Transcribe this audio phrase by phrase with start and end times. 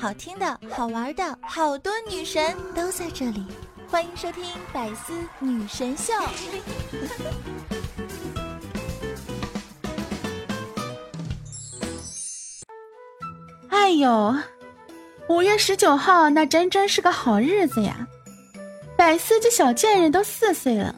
[0.00, 3.44] 好听的、好玩的，好多女神都在这里，
[3.86, 4.42] 欢迎收听
[4.72, 6.14] 《百思女神秀》。
[13.68, 14.34] 哎呦，
[15.28, 18.08] 五月十九号那真真是个好日子呀！
[18.96, 20.94] 百思这小贱人都四岁了。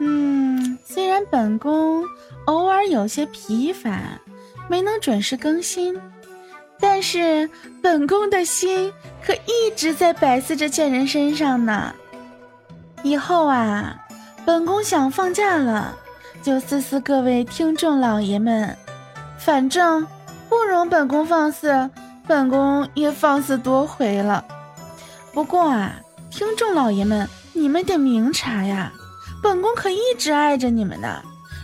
[0.00, 2.04] 嗯，虽然本宫
[2.46, 4.20] 偶尔有些疲乏，
[4.68, 5.96] 没能准时更新。
[6.80, 7.48] 但是
[7.82, 8.92] 本宫的心
[9.24, 11.94] 可一直在百思这贱人身上呢。
[13.02, 13.96] 以后啊，
[14.44, 15.96] 本宫想放假了，
[16.42, 18.76] 就思思各位听众老爷们，
[19.38, 20.06] 反正
[20.48, 21.88] 不容本宫放肆，
[22.26, 24.44] 本宫也放肆多回了。
[25.32, 25.96] 不过啊，
[26.30, 28.92] 听众老爷们，你们得明察呀，
[29.42, 31.22] 本宫可一直爱着你们呢，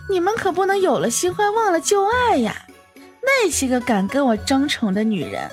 [0.09, 2.55] 你们可不能有了新欢忘了旧爱呀。
[3.25, 5.49] 那些个敢跟我争宠的女人，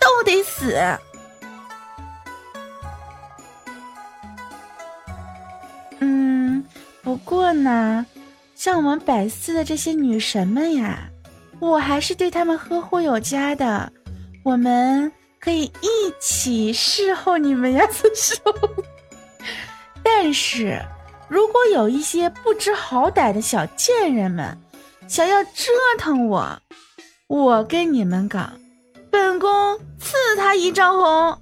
[0.00, 0.76] 都得死。
[6.00, 6.64] 嗯，
[7.02, 8.06] 不过呢，
[8.54, 11.08] 像我们百思的这些女神们呀，
[11.58, 13.92] 我还是对她们呵护有加的。
[14.44, 18.40] 我们可以一起侍候你们呀，四叔。
[20.02, 20.80] 但是，
[21.28, 24.56] 如果有一些不知好歹的小贱人们
[25.06, 26.58] 想要折腾我，
[27.28, 28.50] 我跟你们讲，
[29.10, 29.50] 本宫
[30.00, 31.38] 赐他一丈红。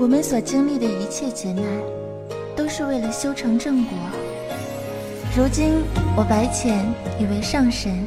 [0.00, 1.64] 我们所经历的一切劫难，
[2.56, 3.92] 都是为了修成正果。
[5.36, 5.74] 如今
[6.16, 6.84] 我白浅
[7.20, 8.04] 已为上神，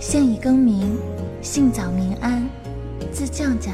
[0.00, 0.98] 现已更名，
[1.40, 2.44] 姓早名安，
[3.12, 3.70] 字绛绛。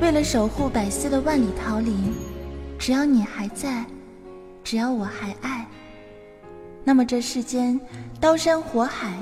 [0.00, 2.12] 为了守护百思的万里桃林，
[2.80, 3.86] 只要你还在。
[4.62, 5.66] 只要我还爱，
[6.84, 7.78] 那么这世间
[8.20, 9.12] 刀山火海，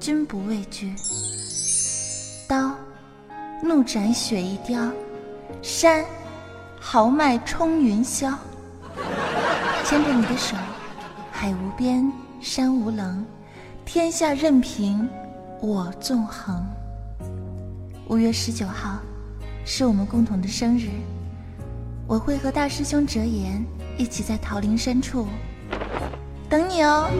[0.00, 0.94] 均不畏惧。
[2.48, 2.74] 刀，
[3.62, 4.90] 怒斩雪一雕；
[5.62, 6.04] 山，
[6.80, 8.34] 豪迈冲云霄。
[9.84, 10.56] 牵着你的手，
[11.30, 12.10] 海无边，
[12.40, 13.24] 山无棱，
[13.84, 15.08] 天下任凭
[15.60, 16.64] 我纵横。
[18.08, 18.98] 五月十九号，
[19.64, 20.88] 是我们共同的生日，
[22.06, 23.64] 我会和大师兄折颜。
[23.98, 25.26] 一起在桃林深处
[26.48, 27.10] 等你哦。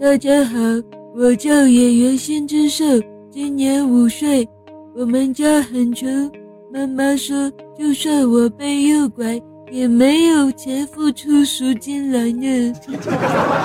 [0.00, 0.56] 大家好，
[1.16, 2.84] 我叫演员新之寿，
[3.30, 4.48] 今年五岁。
[4.94, 6.08] 我们家很穷，
[6.72, 9.38] 妈妈说，就算我被诱拐，
[9.72, 12.72] 也没有钱付出赎金来呢。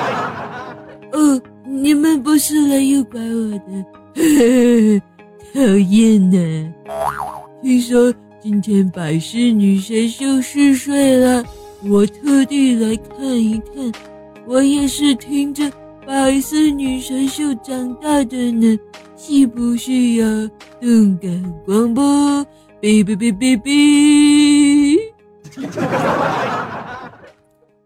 [1.13, 1.39] 哦。
[1.75, 5.01] 你们不是来诱拐我的，
[5.51, 6.73] 讨厌呢！
[7.63, 11.43] 听说今天百事女神秀试睡了，
[11.89, 13.91] 我特地来看一看。
[14.45, 15.63] 我也是听着
[16.05, 18.77] 百事女神秀长大的呢，
[19.17, 22.03] 是不是呀动感广播？
[22.81, 24.99] 哔哔哔哔哔！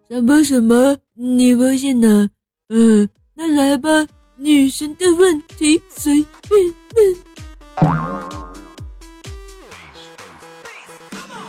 [0.10, 0.98] 什么什么？
[1.14, 2.30] 你不信呢？
[2.68, 3.08] 嗯。
[3.40, 3.90] 那来吧，
[4.36, 7.16] 女神的问题随便问。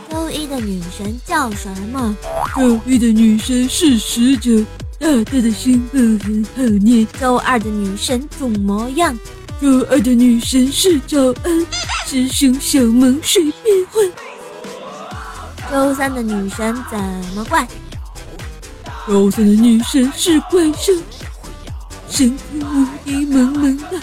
[0.07, 2.15] 周一的女神叫什么？
[2.55, 4.63] 周一的女神是使者，
[4.99, 7.07] 大大的心很很好念。
[7.19, 9.17] 周二的女神肿么样？
[9.59, 11.65] 周二的女神是早安，
[12.05, 14.07] 师兄小萌随便换。
[15.71, 16.99] 周三的女神怎
[17.35, 17.67] 么怪？
[19.07, 20.93] 周三的女神是怪兽。
[22.19, 23.97] 神秘无敌萌萌的，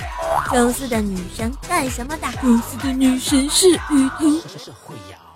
[0.50, 2.26] 周四的女神干什么的？
[2.42, 4.40] 周四的女神是雨桐，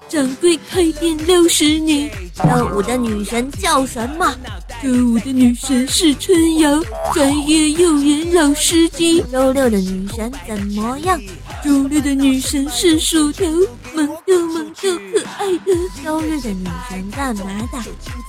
[0.08, 2.10] 掌柜开店六十年。
[2.36, 4.34] 周五的女神叫什么？
[4.82, 6.80] 周五的女神是春瑶，
[7.12, 9.22] 专业幼园老司机。
[9.30, 11.20] 周六的女神怎么样？
[11.62, 13.46] 周六的女神是薯条，
[13.94, 15.74] 萌豆萌豆可爱的。
[16.02, 17.78] 周日的女神干嘛的？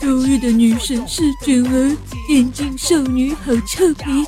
[0.02, 4.26] 周日的女神是卷儿，眼镜少女好俏皮。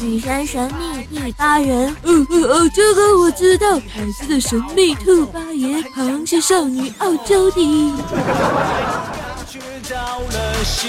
[0.00, 0.72] 女神神
[1.10, 7.92] 秘第八人，哦哦哦，这个我知道，孩子的神秘兔八爷，螃蟹少女傲娇的。
[10.64, 10.88] 谢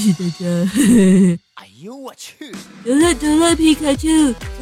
[0.00, 0.46] 谢大家。
[1.54, 2.54] 哎呦我去！
[2.84, 4.08] 得了得了，皮卡丘，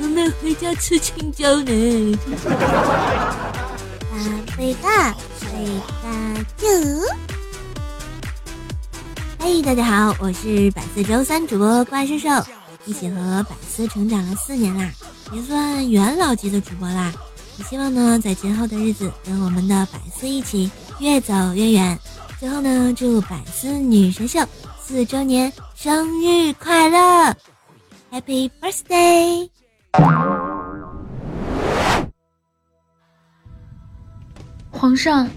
[0.01, 2.19] 我们回家吃青椒呢。
[4.11, 4.15] 啊，
[4.57, 5.47] 贝卡贝
[6.03, 6.09] 卡
[6.59, 6.65] 啾。
[9.45, 12.31] 嘿，大家好，我是百思周三主播怪兽兽，
[12.87, 14.91] 一起和百思成长了四年啦，
[15.35, 17.13] 也算元老级的主播啦。
[17.59, 21.99] 也希望呢，在今后的日子跟我们的百思一起越走越远。
[22.41, 24.41] 最后呢，祝百思女神秀
[24.81, 27.37] 四周年生日快乐
[28.11, 29.51] ，Happy Birthday！
[34.71, 35.29] 皇上，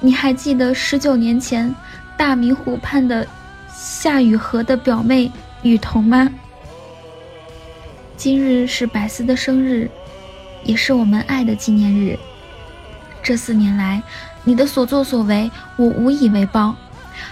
[0.00, 1.72] 你还记得十九年前
[2.22, 3.26] 大明湖畔的
[3.74, 5.28] 夏雨荷的表妹
[5.62, 6.30] 雨桐吗？
[8.16, 9.90] 今日是百思的生日，
[10.62, 12.16] 也是我们爱的纪念日。
[13.24, 14.00] 这四年来，
[14.44, 16.76] 你的所作所为，我无以为报，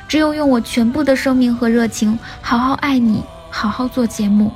[0.08, 4.50] 只有用我全部的生命和热情，好好爱你，好好做节目。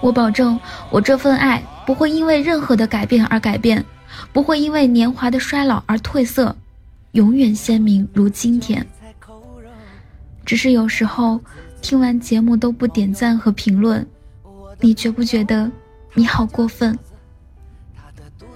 [0.00, 0.58] 我保证，
[0.90, 3.84] 我这份爱不会因为任何的改变而改变。
[4.32, 6.56] 不会因为年华的衰老而褪色，
[7.12, 8.84] 永远鲜明如今天。
[10.44, 11.40] 只是有时候
[11.80, 14.06] 听完节目都不点赞和评论，
[14.80, 15.70] 你觉不觉得
[16.14, 16.98] 你好过分？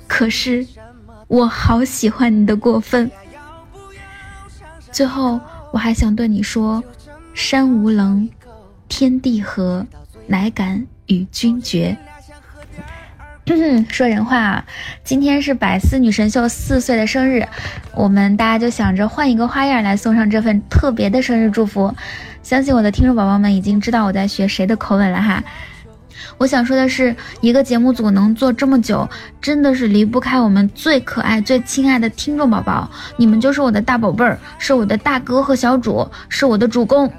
[0.07, 0.67] 可是
[1.29, 3.11] 我好喜欢你的过分。
[4.93, 5.41] 最后
[5.73, 6.83] 我还想对你说：
[7.33, 8.29] 山无棱，
[8.89, 9.87] 天地合，
[10.27, 11.97] 乃敢与君绝。
[13.91, 14.65] 说人话啊，
[15.05, 17.47] 今天是百思女神秀四岁的生日，
[17.95, 21.95] 我们大家就想着换一个花样来送上这份特别的生日祝福。
[22.43, 25.45] 相信我的听众宝宝们已经知道我在学谁的口吻了哈。
[26.39, 29.07] 我想说的是，一个节目组能做这么久，
[29.43, 37.13] 真的是离不开我们最可爱、最亲爱的听众宝宝，你们就是我的大宝贝儿，是我的大哥和小主，是我的主公。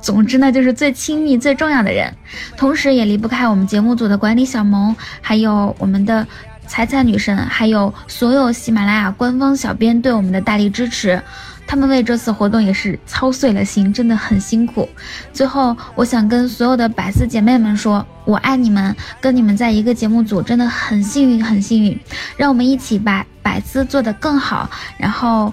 [0.00, 2.12] 总之呢，就是最亲密、最重要的人，
[2.56, 6.26] 同时也离不开我们节目组的管理小萌，还有我们的
[6.66, 11.20] 彩彩女神，还有所有喜马拉雅官方小编对我们的大力支持，
[11.66, 14.88] 他们为这次活动也是操碎了心，真的很辛苦。
[15.32, 21.98] 最后，我想跟所有的百思姐妹们说，我爱你们，跟你们在一个节目组真的很幸运，很幸运。
[22.36, 25.52] 让我们一起把百思做得更好，然后。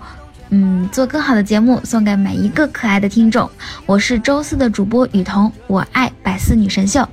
[0.55, 3.49] 嗯，做更好的节目，送给每一个可爱的听众。
[3.87, 7.03] 我是周四的主播雨桐，我爱百思女神秀。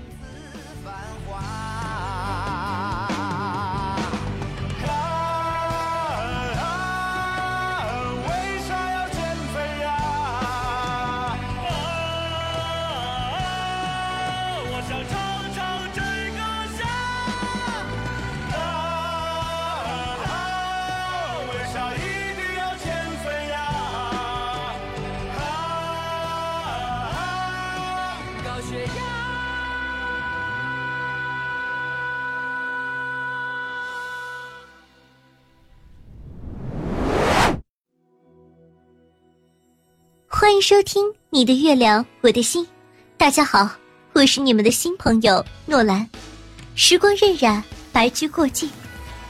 [40.60, 42.62] 收听《你的月亮我的心》，
[43.16, 43.70] 大家好，
[44.12, 46.06] 我是你们的新朋友诺兰。
[46.74, 48.68] 时光荏苒，白驹过境，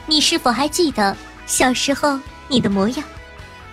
[0.05, 2.19] 你是否还记得小时候
[2.49, 3.03] 你的模样？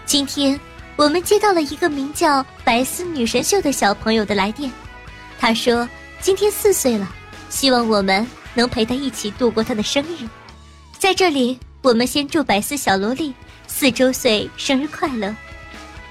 [0.06, 0.58] 今天
[0.94, 4.70] 我们接到了一个名叫白丝女神秀的小朋友的来电，
[5.40, 5.86] 他说
[6.20, 7.12] 今天四岁了，
[7.48, 8.24] 希望我们
[8.54, 10.28] 能陪他一起度过他的生日。
[10.96, 13.34] 在这里，我们先祝白丝小萝莉
[13.66, 15.34] 四周岁生日快乐。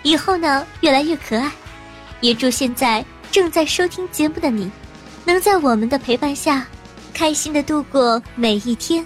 [0.07, 1.51] 以后呢，越来越可爱，
[2.21, 4.71] 也祝现在正在收听节目的你，
[5.25, 6.65] 能在我们的陪伴下，
[7.13, 9.05] 开心的度过每一天。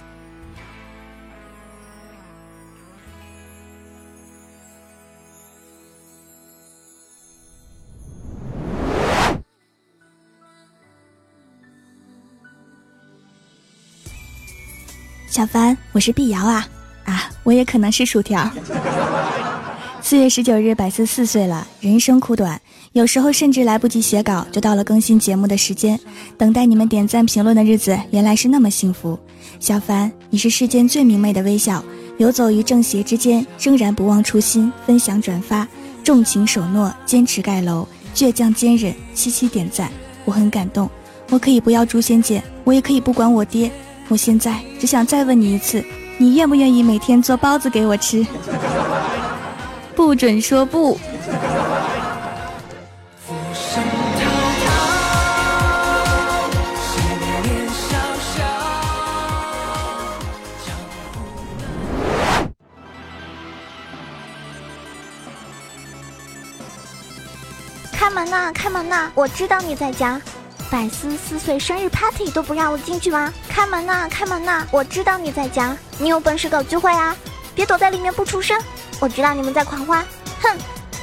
[15.26, 16.64] 小凡，我是碧瑶啊
[17.06, 18.48] 啊，我也可能是薯条。
[20.04, 21.64] 四月十九日，百思四岁了。
[21.80, 22.60] 人生苦短，
[22.92, 25.98] 有时候甚至来不及写稿，就到了更新节目的时间。
[26.36, 29.16] 等待你们点赞评论的日子，原来是那么幸福。
[29.60, 31.82] 小凡，你是世间最明媚的微笑，
[32.18, 35.66] 游走于正邪之间，仍然不忘初心，分享转发，
[36.02, 39.88] 重情守诺，坚持盖楼，倔强坚忍，七七点赞，
[40.24, 40.90] 我很感动。
[41.30, 43.70] 我可以不要诛仙剑，我也可以不管我爹。
[44.08, 45.82] 我现在只想再问你一次，
[46.18, 48.26] 你愿不愿意每天做包子给我吃？
[49.94, 50.98] 不准说不。
[67.92, 69.10] 开门呐，开门呐！
[69.14, 70.20] 我知道你在家。
[70.70, 73.32] 百思四岁生日 party 都不让我进去吗？
[73.48, 74.66] 开门呐，开门呐！
[74.70, 75.76] 我知道你在家。
[75.98, 77.16] 你有本事搞聚会啊！
[77.54, 78.60] 别躲在里面不出声。
[79.02, 80.06] 我知道你们在狂欢。
[80.40, 80.56] 哼，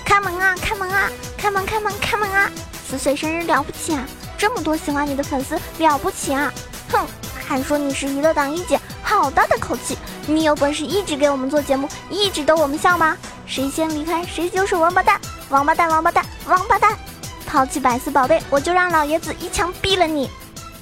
[0.06, 2.50] 开门啊，开门啊，开门开门开门啊！
[2.88, 6.50] 四岁生日了不起啊，这么多喜欢你的粉丝了不起啊！
[6.94, 7.06] 哼，
[7.46, 9.98] 还说你是娱乐党一姐，好大的口气！
[10.28, 13.18] 你有本事一直给我们做节目，一直逗我们笑吗？
[13.46, 15.20] 谁先离开谁就是王八蛋！
[15.50, 16.98] 王八蛋，王八蛋，王八蛋！
[17.46, 20.30] 抛弃百思宝贝，我就让老爷子一枪毙了你！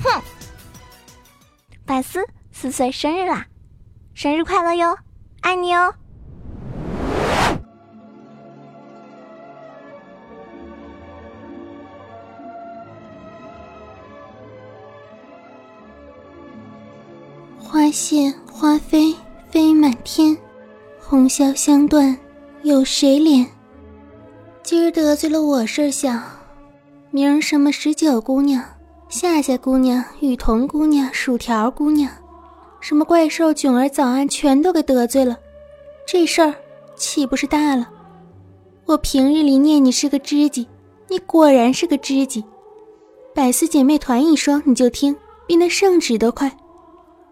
[0.04, 0.22] 哼！
[1.84, 3.48] 百思四岁生日啦，
[4.14, 4.96] 生日快乐哟，
[5.42, 5.96] 爱你哦！
[18.00, 19.12] 谢花飞
[19.50, 20.38] 飞满天，
[21.00, 22.16] 红消香断
[22.62, 23.44] 有谁怜？
[24.62, 26.14] 今儿得罪了我事小，
[27.10, 28.64] 明儿什么十九姑娘、
[29.10, 32.08] 夏夏姑娘、雨桐姑娘、薯条姑娘，
[32.80, 35.36] 什么怪兽囧儿早安全都给得罪了，
[36.08, 36.54] 这事儿
[36.96, 37.90] 岂不是大了？
[38.86, 40.68] 我平日里念你是个知己，
[41.08, 42.46] 你果然是个知己。
[43.34, 45.16] 百思姐妹团一说你就听，
[45.48, 46.56] 比那圣旨都快。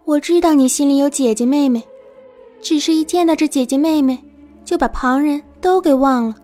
[0.06, 1.82] 我知道你心里有姐姐妹妹，
[2.62, 4.16] 只是一见到这姐姐妹妹，
[4.64, 6.36] 就把旁人都给忘了。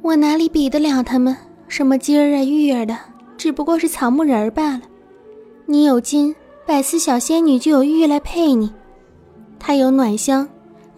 [0.00, 1.36] 我哪里比得了他们？
[1.68, 2.96] 什么金儿啊玉儿的，
[3.36, 4.80] 只不过是草木人罢了。
[5.66, 8.70] 你有金，百思小仙女就有玉来配你；
[9.58, 10.48] 她有暖香，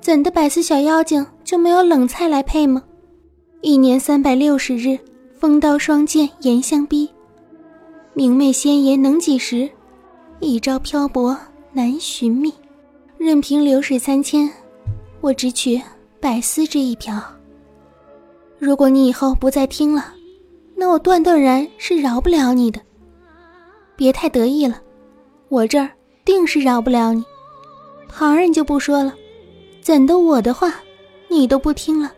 [0.01, 2.85] 怎的百思小妖精就没有冷菜来配吗？
[3.63, 4.97] 一年三百六十日，
[5.37, 7.11] 风刀霜剑严相逼。
[8.13, 9.69] 明媚仙颜能几时？
[10.39, 11.37] 一朝漂泊
[11.75, 12.55] 难寻觅。
[13.19, 14.49] 任凭流水三千，
[15.21, 15.81] 我只取
[16.21, 17.21] 百思这一瓢。
[18.59, 20.15] 如果你以后不再听了，
[20.77, 22.81] 那我断断然是饶不了你的。
[23.97, 24.81] 别太得意了，
[25.49, 25.91] 我这儿
[26.25, 27.25] 定是饶不了你。
[28.09, 29.13] 旁人就不说了，
[29.81, 30.73] 怎的我的话
[31.29, 32.13] 你都不听了？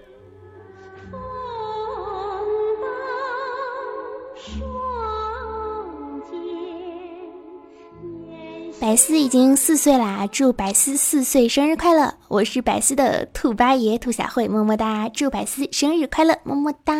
[8.87, 12.14] 百思已经四岁啦，祝百思四岁生日快乐！
[12.28, 15.09] 我是百思的兔八爷兔小慧，么么哒！
[15.09, 16.95] 祝百思生日快乐，么么哒！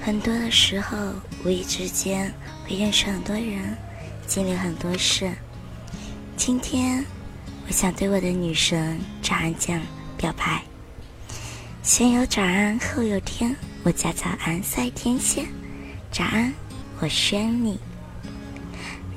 [0.00, 0.96] 很多的时候，
[1.44, 2.32] 无意之间
[2.64, 3.76] 会认识很多人，
[4.24, 5.28] 经历很多事。
[6.36, 7.04] 今天，
[7.66, 9.80] 我想对我的女神早安酱
[10.16, 10.62] 表白：
[11.82, 15.44] 先有早安，后有天，我家早安赛天仙，
[16.12, 16.54] 早安。
[17.02, 17.78] 我宣你，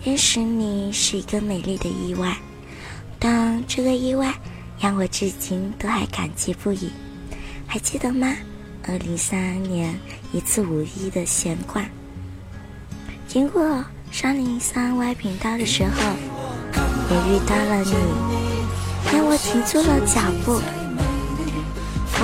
[0.06, 2.38] 认识你是一个美丽的意外，
[3.20, 4.34] 但这个意外
[4.80, 6.90] 让我至今都还感激不已。
[7.68, 8.34] 还记得吗？
[8.88, 9.94] 二零三二年
[10.32, 11.84] 一次五一的闲逛，
[13.28, 15.92] 经过三零三 Y 频道的时候，
[16.74, 17.94] 我遇到了你，
[19.12, 20.62] 让我停住了脚步。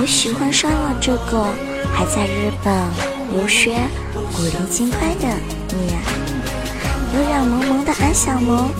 [0.00, 1.44] 我喜欢上了这个
[1.92, 2.74] 还在日本
[3.36, 3.78] 留学。
[4.32, 5.28] 古灵精怪的
[5.68, 5.94] 你，
[7.14, 8.70] 有点萌萌的安小萌，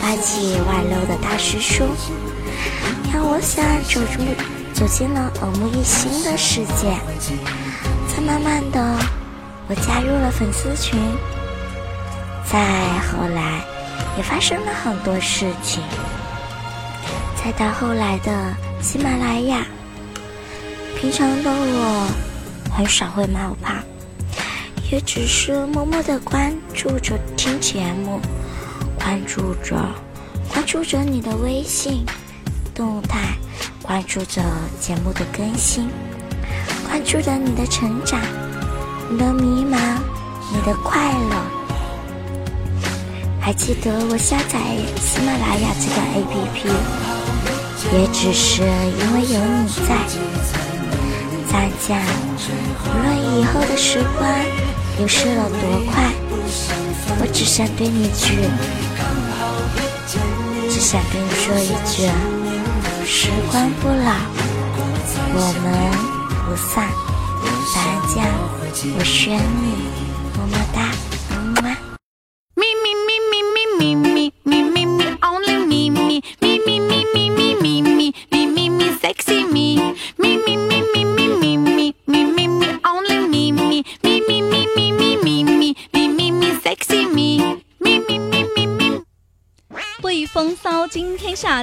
[0.00, 1.84] 霸气外露的大师叔，
[3.12, 4.24] 让我想走入
[4.74, 6.96] 走进了耳目一新的世界。
[8.08, 8.98] 再慢慢的，
[9.68, 10.98] 我加入了粉丝群。
[12.44, 12.58] 再
[13.08, 13.64] 后来，
[14.16, 15.82] 也发生了很多事情。
[17.36, 18.30] 再到后来的
[18.80, 19.64] 喜马拉雅，
[21.00, 22.08] 平常的我
[22.76, 23.72] 很少会冒泡。
[24.92, 28.20] 也只是默默的关注着听节目，
[28.94, 29.74] 关注着，
[30.50, 32.04] 关注着你的微信
[32.74, 33.34] 动态，
[33.80, 34.42] 关注着
[34.78, 35.88] 节目的更新，
[36.86, 38.20] 关注着你的成长，
[39.08, 39.78] 你的迷茫，
[40.52, 41.42] 你的快乐。
[43.40, 44.58] 还记得我下载
[45.00, 46.68] 喜马拉雅这个 APP，
[47.96, 49.96] 也只是因为有你在。
[51.50, 51.98] 再见，
[52.84, 54.61] 无论以后的时光。
[55.02, 55.58] 流逝了多
[55.90, 56.12] 快，
[57.18, 58.38] 我只想对你句，
[60.70, 62.06] 只想对你说一句：
[63.04, 64.14] 时光不老，
[65.34, 65.66] 我们
[66.46, 66.86] 不散。
[67.74, 67.82] 大
[68.14, 68.22] 家，
[68.96, 69.74] 我选你，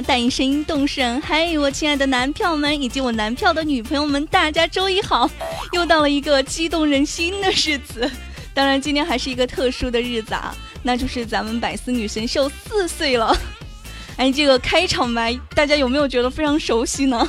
[0.00, 5.30] 下带声音动身，嘿，我亲爱的男票们以及我男票的女朋友们，大家周一好！
[5.72, 8.10] 又到了一个激动人心的日子，
[8.54, 13.36] 当然今天还是一个特殊的日子啊，那就是咱们百思女神秀四岁了。
[14.16, 17.28] 哎，这个开场白大家有没有觉得非常熟悉呢？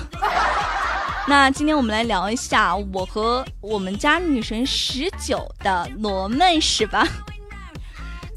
[1.28, 7.06] 那今天我们来聊一下我和我们家女神十九的罗曼史吧。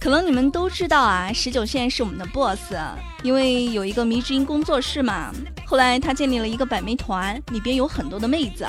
[0.05, 2.75] 可能你们都知道啊，十九现在是我们的 boss，
[3.23, 5.33] 因为有一个迷之音工作室嘛。
[5.65, 8.67] 后来他建立了一个百媚团，里边有很多的妹子。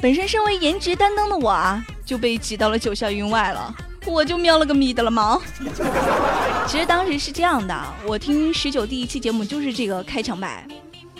[0.00, 3.74] 本身身为颜值担当的我啊，就被挤到了九霄云外了，
[4.06, 5.38] 我就喵了个咪的了吗？
[6.66, 10.66] 其实当时是这样的，我听十九第一期节目就是这个开场白。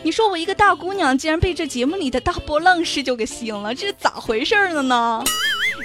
[0.03, 5.23] 你说我一个大姑娘，竟然被这节目里的大波浪十九给吸引了，这是咋回事儿呢？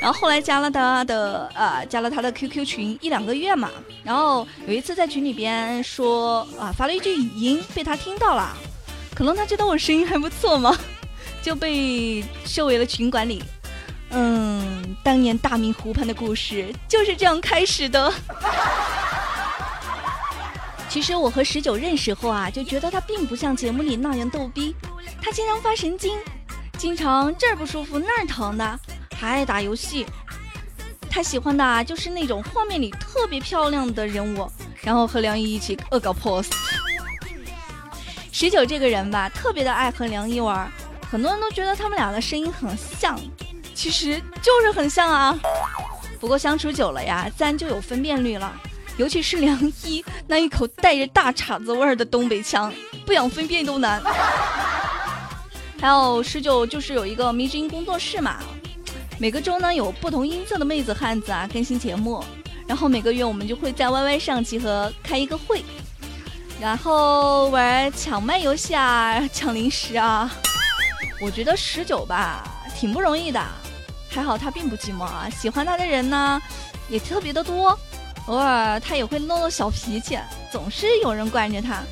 [0.02, 3.70] 然后后来加了他的呃，加了他的 QQ 群一两个月嘛。
[4.04, 8.56] 然后有一次在群里边说啊，发了一句语音，被他听到了。
[9.14, 10.76] 可能他觉得我声音还不错嘛，
[11.44, 13.44] 就被设为了群管理。
[14.12, 18.12] 嗯，当年大明湖畔的故事就是这样开始的。
[20.90, 24.76] 其实我和十九认识后啊，就觉得他并不像节目里那样逗逼，
[25.22, 26.18] 他经常发神经，
[26.78, 28.80] 经常这儿不舒服那儿疼的。
[29.20, 30.06] 还爱打游戏，
[31.10, 34.50] 他喜欢的啊就是那种画面里特别漂亮的人物，
[34.82, 36.48] 然后和梁一一起恶搞 pose。
[38.32, 40.72] 十九这个人吧，特别的爱和梁一玩，
[41.12, 43.20] 很多人都觉得他们俩的声音很像，
[43.76, 45.38] 其实就是很像啊。
[46.18, 48.54] 不过相处久了呀，自然就有分辨率了，
[48.96, 52.74] 尤其是梁一那一口带着大碴子味儿的东北腔，
[53.06, 54.02] 不想分辨都难。
[55.82, 58.40] 还有十九就是有一个迷之音工作室嘛。
[59.22, 62.24] 每个周呢有不同音色的妹子汉子啊更新节目，
[62.66, 65.62] 然后每个月我们就会在 YY 上集合开一个会，
[66.58, 70.34] 然后玩抢麦游戏啊，抢零食啊。
[71.20, 73.46] 我觉得十九吧挺不容易的，
[74.10, 76.42] 还好他并不寂寞啊，喜欢他的人呢
[76.88, 77.78] 也特别的多，
[78.28, 80.18] 偶尔他也会露露小脾气，
[80.50, 81.84] 总是有人惯着他。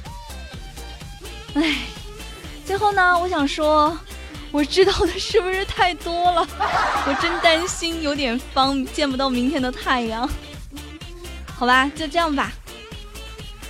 [1.55, 1.75] 唉，
[2.65, 3.97] 最后呢，我想说。
[4.57, 6.41] 我知道的是不是太多了？
[7.05, 10.27] 我真担心有点方，见不到明天的太阳。
[11.55, 12.51] 好吧，就这样吧。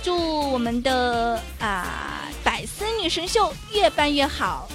[0.02, 4.66] 祝我们的啊百思女神秀越办越好。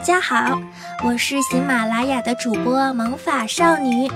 [0.00, 0.58] 大家好，
[1.04, 4.10] 我是喜马拉雅的主播萌法少女，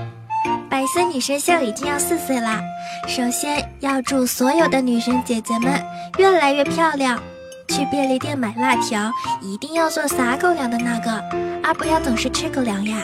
[0.71, 2.59] 百思女神秀已经要四岁啦。
[3.07, 5.71] 首先要祝所有的女神姐姐们
[6.17, 7.21] 越来越漂亮。
[7.69, 11.23] 去便利店买辣条，一定要做撒狗粮的那个，
[11.63, 12.97] 而不要总是吃狗粮呀。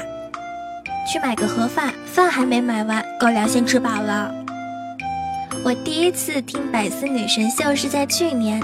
[1.07, 4.33] 去买个盒饭，饭还没买完，狗粮先吃饱了。
[5.63, 8.59] 我第一次听百思女神秀是在去年，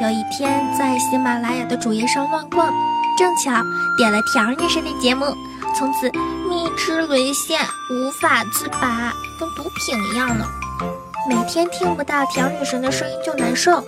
[0.00, 2.72] 有一天在喜马拉雅的主页上乱逛。
[3.20, 3.52] 正巧
[3.98, 5.26] 点了条女神的节目，
[5.76, 6.10] 从此
[6.48, 10.46] 蜜汁沦陷，无法自拔，跟毒品一样呢。
[11.28, 13.84] 每天听不到条女神的声音就难受，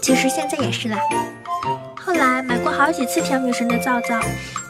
[0.00, 0.96] 其实现在也是啦。
[2.00, 4.20] 后来买过好几次条女神的皂皂，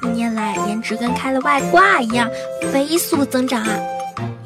[0.02, 2.26] 一年来颜值跟开了外挂一样
[2.72, 3.78] 飞速增长啊。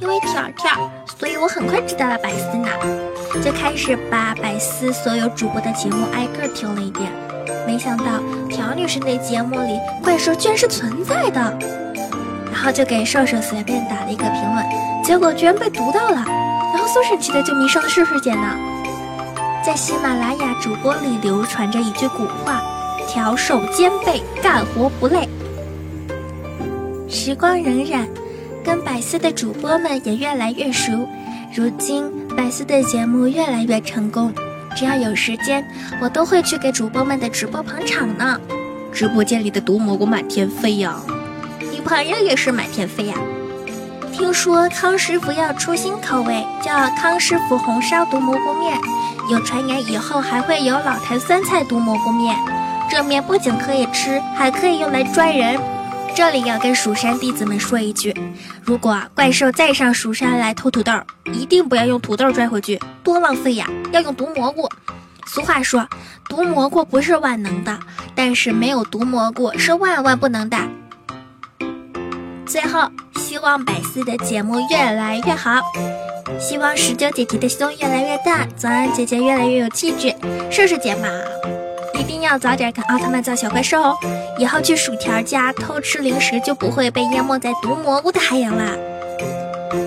[0.01, 2.69] 因为条条，所以我很快知道了百思呢，
[3.41, 7.09] 就开始把百思所有主播的节目挨个听了一遍。
[7.67, 8.05] 没想到
[8.49, 11.41] 朴女士那节目里怪兽居然是存在的，
[12.53, 14.65] 然后就给兽兽随便打了一个评论，
[15.05, 16.25] 结果居然被读到了，
[16.73, 18.57] 然后苏神奇的就迷上了兽兽姐呢。
[19.65, 22.63] 在喜马拉雅主播里流传着一句古话：
[23.07, 25.29] 条手兼备，干活不累。
[27.09, 28.07] 时光荏苒，
[28.65, 31.07] 跟百思的主播们也越来越熟，
[31.55, 34.33] 如今百思的节目越来越成功。
[34.81, 35.63] 只要有时间，
[36.01, 38.41] 我都会去给主播们的直播捧场呢。
[38.91, 40.97] 直播间里的毒蘑菇满天飞呀，
[41.71, 43.15] 女朋友也是满天飞呀。
[44.11, 48.75] 听说康师傅要出新口味，叫康师傅红烧毒蘑菇面。
[49.31, 52.35] 有传言以后还会有老坛酸菜毒蘑菇面，
[52.91, 55.61] 这面不仅可以吃，还可以用来拽人。
[56.15, 58.15] 这里要跟蜀山弟子们说一句：
[58.63, 60.93] 如果怪兽再上蜀山来偷土豆，
[61.33, 63.67] 一定不要用土豆拽回去，多浪费呀！
[63.93, 64.69] 要用毒蘑菇。
[65.27, 65.87] 俗话说，
[66.29, 67.79] 毒蘑菇不是万能的，
[68.15, 70.59] 但是没有毒蘑菇是万万不能的。
[72.47, 75.61] 最后，希望百思的节目越来越好，
[76.39, 80.15] 希望十九姐姐的胸越来越大，早安姐姐越来越有气质，
[80.51, 81.09] 瘦瘦姐嘛，
[82.01, 83.99] 一定要早点看奥特曼造小怪兽哦，
[84.39, 88.73] 以后去薯条家偷吃零食就不会被淹没在毒蘑菇的海洋啦。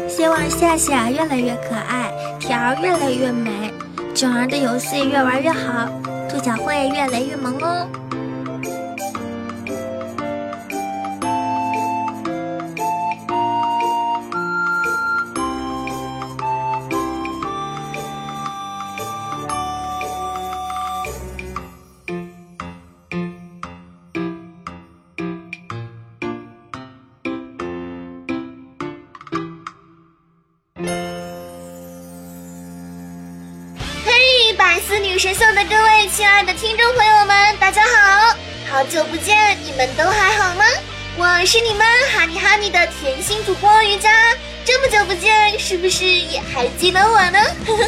[0.08, 3.74] 希望夏夏越来越可爱，条儿越来越美，
[4.14, 5.90] 囧儿的游戏越玩越好，
[6.30, 7.88] 兔小慧越来越萌哦。
[35.34, 38.36] 思女神秀的各位亲爱的听众朋友们，大家好！
[38.70, 40.64] 好久不见，你们都还好吗？
[41.18, 44.12] 我是你们哈尼哈尼的甜心主播瑜伽，
[44.64, 47.40] 这么久不见，是不是也还记得我呢？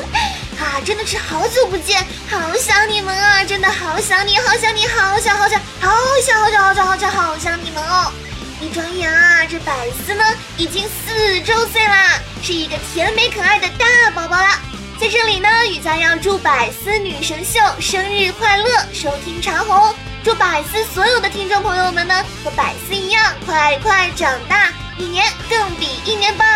[0.60, 3.44] 啊，真的是好久不见，好想你们啊！
[3.44, 5.92] 真的好想你，好想你，好想好想好
[6.26, 8.12] 想好想好想好想好想你们哦！
[8.60, 9.72] 一转眼啊，这百
[10.06, 10.24] 思呢
[10.58, 14.60] 已经四周岁啦，是一个甜美可爱的大宝宝啦。
[15.06, 19.94] 在这里呢，雨佳要祝百思女神秀生日快乐，收听长虹。
[20.24, 26.48] 祝百思所有的听众朋友们呢，和百思一样，快快长大，一年更比一年棒。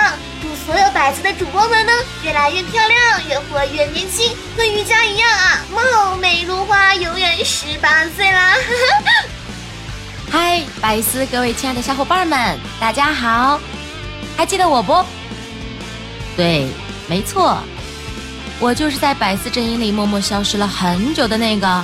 [0.42, 8.56] 祝所有百思的主播们呢，越来越漂亮，越活越年轻，和瑜伽一样啊，貌美如花，永远十八岁啦！
[10.32, 13.62] 嗨，百思各位亲爱的小伙伴们，大家好，
[14.36, 15.06] 还记得我不？
[16.36, 16.68] 对，
[17.08, 17.60] 没错，
[18.62, 21.84] 我就是在百思阵营里默默消失了很久的那个，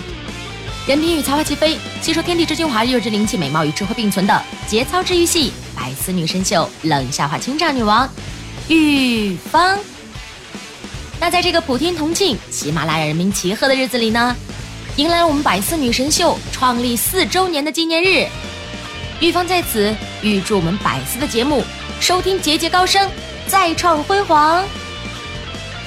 [0.85, 8.09] 人品与才华齐飞，吸收天地之精华，又之灵气，美貌与智慧并存的节操治愈系百思女神秀冷笑话清唱女王
[8.67, 9.79] 玉芳。
[11.17, 14.35] 那在这个普天同庆、喜马拉雅人民齐贺的日子里呢，
[14.97, 18.27] 迎来了我们百思女神秀创立四周年的纪念日。
[19.21, 21.63] 玉芳在此预祝我们百思的节目
[22.01, 23.09] 收听节节高升，
[23.47, 24.61] 再创辉煌。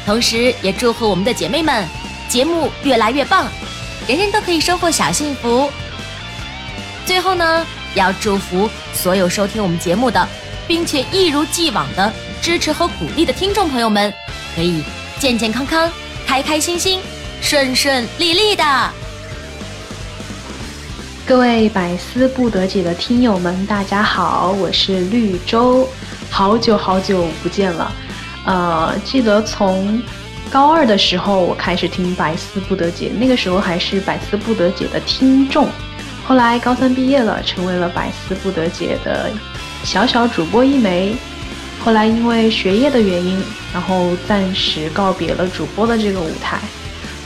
[0.09, 1.87] 同时，也祝贺我们的姐妹们
[2.31, 3.47] 节目越来越棒，
[4.07, 5.71] 人人都可以收获小幸福。
[7.05, 10.27] 最后呢，要祝福所有收听我们节目的，
[10.67, 14.11] 并且一如既往的支持和鼓励的听众朋友们，
[14.57, 14.83] 可以
[15.19, 15.93] 健健康康、
[16.27, 17.03] 开开心心、
[17.43, 18.65] 顺顺利利的。
[21.27, 25.87] 各位百思不得解的听友们，大家好，我是绿洲，
[26.31, 27.93] 好久好久不见了。
[28.45, 30.03] 呃，记得从
[30.51, 35.69] 高二的时候我开始听百思不得解，那个时候还是百思不得解的听众。
[36.27, 39.31] 后来高三毕业了，成为了百思不得解的
[39.85, 41.15] 小小主播一枚。
[41.81, 43.41] 后来因为学业的原因，
[43.73, 46.59] 然后暂时告别了主播的这个舞台。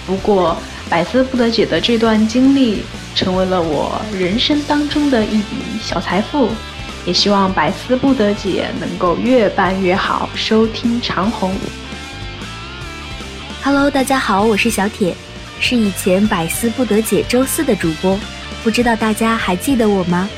[0.07, 0.57] 不过
[0.90, 2.83] 百思不得解的这段经历，
[3.14, 6.48] 成为了我人生当中的一笔小财富。
[7.05, 11.53] 也希望百思不得解能够越办越好，收听长虹。
[13.65, 15.17] Hello，大家好，我是小铁，
[15.59, 18.19] 是以前百思不得解周四的主播，
[18.62, 20.29] 不知道大家还记得我吗？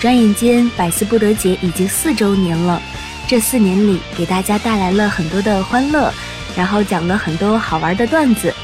[0.00, 2.80] 转眼间，百思不得解已经四周年了。
[3.26, 6.12] 这四年里，给大家带来了很多的欢乐，
[6.56, 8.54] 然后讲了很多好玩的段子。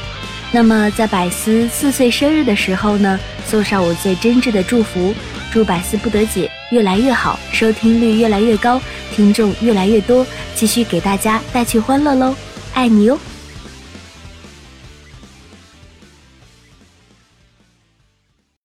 [0.51, 5.13] 那么，在百思四岁生日的时候呢，送上我最真挚的祝福，
[5.51, 8.79] 祝百思不得解越来越好，收听率越来越高，
[9.13, 12.35] 听众越来越多，继续给大家带去欢乐喽！
[12.73, 13.19] 爱你哟。